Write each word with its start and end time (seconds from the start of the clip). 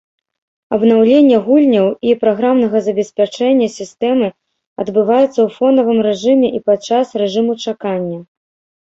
Абнаўлення 0.77 1.37
гульняў 1.49 1.87
і 2.07 2.15
праграмнага 2.23 2.77
забеспячэння 2.89 3.67
сістэмы 3.77 4.27
адбываецца 4.87 5.29
ў 5.29 5.49
фонавым 5.61 6.05
рэжыме 6.11 6.47
і 6.61 6.67
падчас 6.69 7.07
рэжыму 7.25 7.53
чакання. 7.71 8.19